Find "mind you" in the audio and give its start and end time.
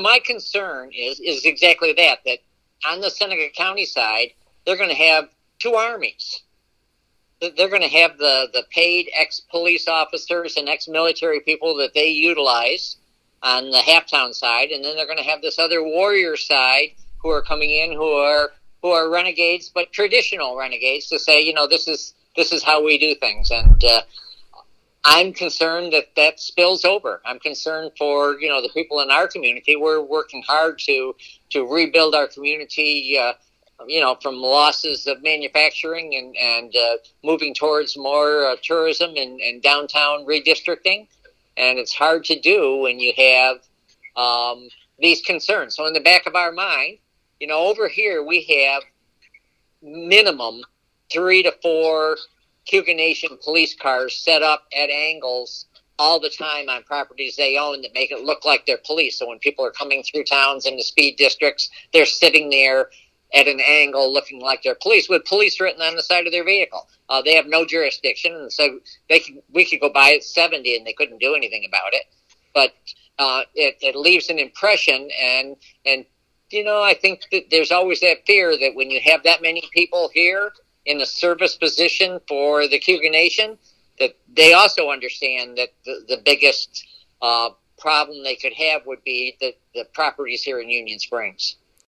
46.52-47.46